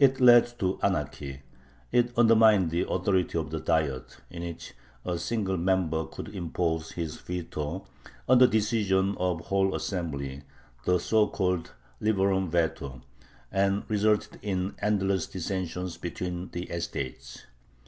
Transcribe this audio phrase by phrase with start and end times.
[0.00, 1.42] It led to anarchy,
[1.92, 7.14] it undermined the authority of the Diet, in which a single member could impose his
[7.20, 7.86] veto
[8.28, 10.42] on the decision of the whole assembly
[10.84, 11.70] (the so called
[12.00, 13.02] liberum veto),
[13.52, 17.44] and resulted in endless dissensions between the estates.